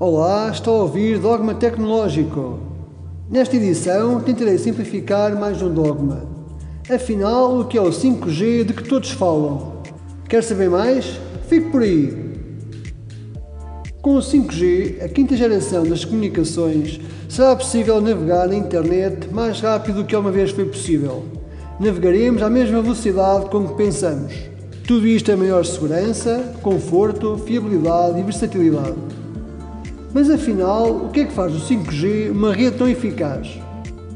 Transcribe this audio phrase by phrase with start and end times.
[0.00, 2.60] Olá, estou a ouvir Dogma Tecnológico.
[3.28, 6.22] Nesta edição tentarei simplificar mais um dogma.
[6.88, 9.82] Afinal, o que é o 5G de que todos falam?
[10.28, 11.18] Quer saber mais?
[11.48, 12.16] Fique por aí!
[14.00, 19.96] Com o 5G, a quinta geração das comunicações, será possível navegar na internet mais rápido
[19.96, 21.24] do que uma vez foi possível.
[21.80, 24.32] Navegaremos à mesma velocidade como pensamos.
[24.86, 29.17] Tudo isto é maior segurança, conforto, fiabilidade e versatilidade.
[30.12, 33.58] Mas afinal, o que é que faz do 5G uma rede tão eficaz?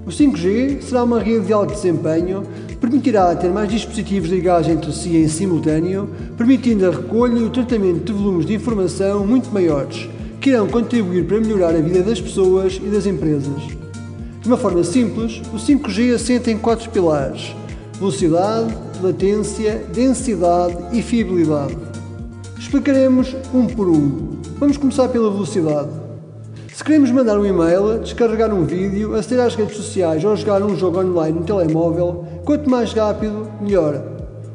[0.06, 2.44] O 5G será uma rede de alto desempenho,
[2.80, 8.04] permitirá ter mais dispositivos ligados entre si em simultâneo, permitindo a recolha e o tratamento
[8.04, 10.08] de volumes de informação muito maiores,
[10.40, 13.62] que irão contribuir para melhorar a vida das pessoas e das empresas.
[14.40, 17.54] De uma forma simples, o 5G assenta em quatro pilares:
[17.98, 21.91] velocidade, latência, densidade e fiabilidade.
[22.72, 24.38] Explicaremos um por um.
[24.58, 25.90] Vamos começar pela velocidade.
[26.72, 30.74] Se queremos mandar um e-mail, descarregar um vídeo, aceder às redes sociais ou jogar um
[30.74, 34.02] jogo online no telemóvel, quanto mais rápido, melhor.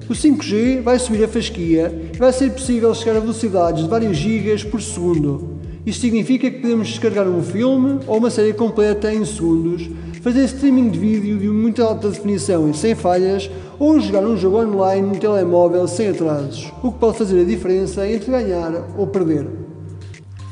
[0.09, 4.17] O 5G vai subir a fasquia e vai ser possível chegar a velocidades de vários
[4.17, 5.59] gigas por segundo.
[5.85, 9.87] Isto significa que podemos descarregar um filme ou uma série completa em segundos,
[10.21, 14.59] fazer streaming de vídeo de muita alta definição e sem falhas, ou jogar um jogo
[14.59, 19.47] online no telemóvel sem atrasos, o que pode fazer a diferença entre ganhar ou perder.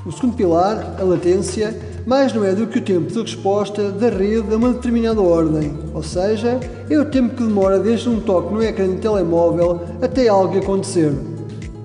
[0.05, 4.09] O segundo pilar, a latência, mais não é do que o tempo de resposta da
[4.09, 8.53] rede a uma determinada ordem, ou seja, é o tempo que demora desde um toque
[8.53, 11.11] no ecrã do telemóvel até algo acontecer.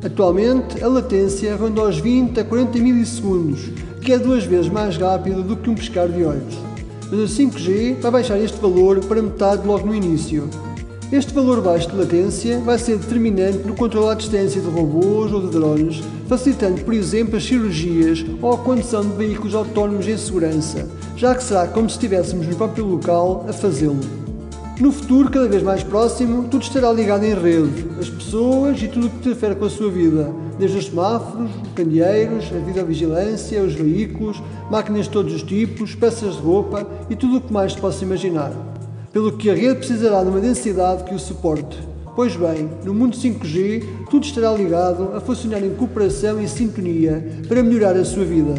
[0.05, 3.71] Atualmente, a latência ronda aos 20 a 40 milissegundos,
[4.03, 6.70] que é duas vezes mais rápido do que um piscar de olhos.
[7.11, 10.49] Mas o 5G vai baixar este valor para metade logo no início,
[11.13, 15.41] este valor baixo de latência vai ser determinante no controle à distância de robôs ou
[15.41, 20.89] de drones, facilitando, por exemplo, as cirurgias ou a condução de veículos autónomos em segurança,
[21.17, 23.99] já que será como se estivéssemos no próprio local a fazê-lo.
[24.79, 29.09] No futuro, cada vez mais próximo, tudo estará ligado em rede, as pessoas e tudo
[29.09, 34.41] o que interfere com a sua vida, desde os semáforos, candeeiros, a videovigilância, os veículos,
[34.71, 38.05] máquinas de todos os tipos, peças de roupa e tudo o que mais se possa
[38.05, 38.53] imaginar
[39.13, 41.79] pelo que a rede precisará de uma densidade que o suporte.
[42.15, 47.63] Pois bem, no mundo 5G, tudo estará ligado a funcionar em cooperação e sintonia para
[47.63, 48.55] melhorar a sua vida.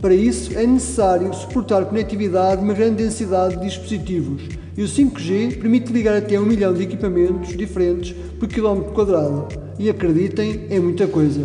[0.00, 4.42] Para isso, é necessário suportar conectividade de uma grande densidade de dispositivos,
[4.76, 9.48] e o 5G permite ligar até um milhão de equipamentos diferentes por quilómetro quadrado.
[9.78, 11.42] E acreditem, é muita coisa.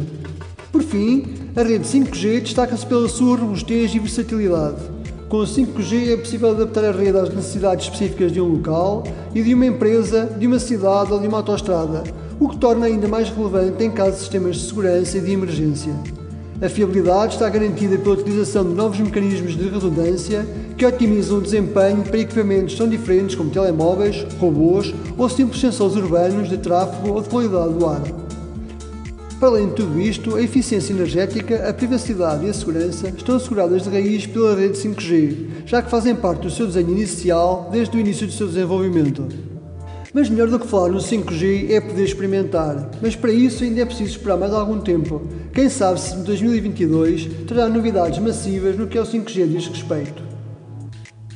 [0.72, 1.26] Por fim,
[1.56, 4.78] a rede 5G destaca-se pela sua robustez e versatilidade.
[5.28, 9.04] Com o 5G é possível adaptar a rede às necessidades específicas de um local
[9.34, 12.04] e de uma empresa, de uma cidade ou de uma autoestrada,
[12.40, 15.94] o que torna ainda mais relevante em caso de sistemas de segurança e de emergência.
[16.62, 20.46] A fiabilidade está garantida pela utilização de novos mecanismos de redundância
[20.78, 26.50] que otimizam o desempenho para equipamentos tão diferentes como telemóveis, robôs ou simples sensores urbanos
[26.50, 28.02] de tráfego ou de qualidade do ar.
[29.40, 33.84] Para além de tudo isto, a eficiência energética, a privacidade e a segurança estão asseguradas
[33.84, 38.00] de raiz pela rede 5G, já que fazem parte do seu desenho inicial desde o
[38.02, 39.49] início do seu desenvolvimento.
[40.12, 43.86] Mas melhor do que falar no 5G é poder experimentar, mas para isso ainda é
[43.86, 45.22] preciso esperar mais algum tempo.
[45.54, 50.24] Quem sabe se em 2022 terá novidades massivas no que ao 5G diz respeito.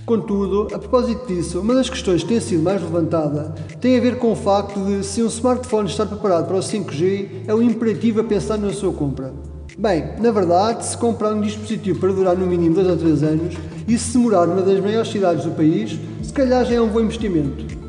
[0.08, 4.18] Contudo, a propósito disso, uma das questões que tem sido mais levantada tem a ver
[4.18, 8.22] com o facto de se um smartphone estar preparado para o 5G é um imperativo
[8.22, 9.32] a pensar na sua compra.
[9.78, 13.56] Bem, na verdade, se comprar um dispositivo para durar no mínimo 2 ou 3 anos
[13.88, 17.00] e se morar numa das maiores cidades do país, se calhar já é um bom
[17.00, 17.83] investimento.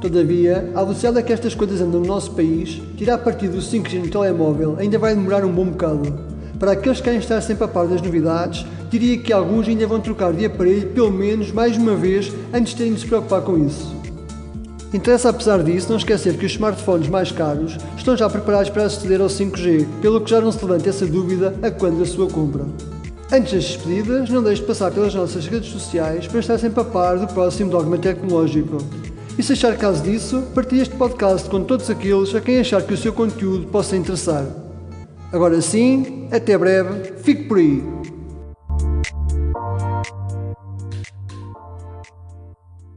[0.00, 4.04] Todavia, a velocidade a que estas coisas andam no nosso país, tirar partido do 5G
[4.04, 6.14] no telemóvel ainda vai demorar um bom bocado.
[6.56, 10.00] Para aqueles que querem estar sempre a par das novidades, diria que alguns ainda vão
[10.00, 13.58] trocar de aparelho pelo menos mais uma vez antes de terem de se preocupar com
[13.58, 13.96] isso.
[14.94, 19.20] Interessa, apesar disso, não esquecer que os smartphones mais caros estão já preparados para aceder
[19.20, 22.64] ao 5G, pelo que já não se levanta essa dúvida a quando da sua compra.
[23.30, 26.84] Antes das despedidas, não deixe de passar pelas nossas redes sociais para estar sempre a
[26.84, 28.78] par do próximo dogma tecnológico.
[29.38, 32.92] E se achar caso disso, partilhe este podcast com todos aqueles a quem achar que
[32.92, 34.44] o seu conteúdo possa interessar.
[35.32, 37.97] Agora sim, até breve, fique por aí.